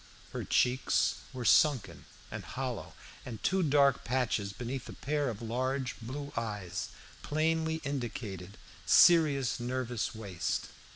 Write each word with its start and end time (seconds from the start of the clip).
Her 0.33 0.43
cheeks 0.43 1.17
were 1.31 1.45
sunken 1.45 2.05
and 2.31 2.43
hollow, 2.43 2.93
and 3.23 3.37
two 3.43 3.61
dark 3.61 4.03
patches 4.03 4.51
beneath 4.51 4.89
a 4.89 4.93
pair 4.93 5.29
of 5.29 5.43
large 5.43 5.93
blue 6.01 6.33
eyes 6.35 6.89
plainly 7.21 7.81
indicated 7.83 8.57
serious 8.87 9.59
nervous 9.59 10.15
waste. 10.15 10.69